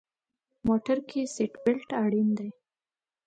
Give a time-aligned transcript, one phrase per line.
[0.67, 2.49] موټر کې سیټ بیلټ اړین دی.